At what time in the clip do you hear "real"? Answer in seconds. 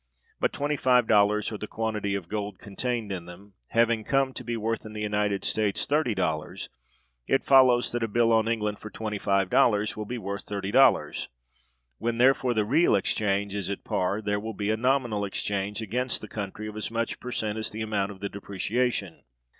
12.65-12.95